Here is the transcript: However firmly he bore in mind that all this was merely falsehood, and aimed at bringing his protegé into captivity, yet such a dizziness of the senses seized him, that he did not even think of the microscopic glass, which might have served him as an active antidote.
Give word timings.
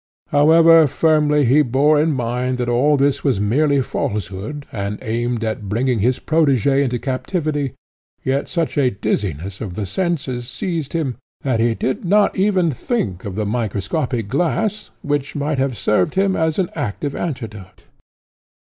However 0.29 0.87
firmly 0.87 1.45
he 1.45 1.61
bore 1.61 2.01
in 2.01 2.13
mind 2.13 2.57
that 2.57 2.67
all 2.67 2.97
this 2.97 3.23
was 3.23 3.39
merely 3.39 3.83
falsehood, 3.83 4.65
and 4.71 4.97
aimed 5.03 5.43
at 5.43 5.69
bringing 5.69 5.99
his 5.99 6.17
protegé 6.19 6.81
into 6.83 6.97
captivity, 6.97 7.73
yet 8.23 8.47
such 8.47 8.79
a 8.79 8.89
dizziness 8.89 9.61
of 9.61 9.75
the 9.75 9.85
senses 9.85 10.47
seized 10.47 10.93
him, 10.93 11.17
that 11.41 11.59
he 11.59 11.75
did 11.75 12.03
not 12.03 12.35
even 12.35 12.71
think 12.71 13.25
of 13.25 13.35
the 13.35 13.45
microscopic 13.45 14.27
glass, 14.27 14.89
which 15.03 15.35
might 15.35 15.59
have 15.59 15.77
served 15.77 16.15
him 16.15 16.35
as 16.35 16.57
an 16.57 16.71
active 16.73 17.13
antidote. 17.13 17.83